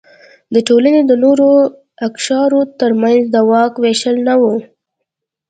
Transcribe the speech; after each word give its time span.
د 0.53 0.55
ټولنې 0.67 1.01
د 1.05 1.11
نورو 1.23 1.49
اقشارو 2.07 2.59
ترمنځ 2.79 3.21
د 3.33 3.35
واک 3.49 3.73
وېشل 3.81 4.15
نه 4.27 4.35
و. 4.41 4.43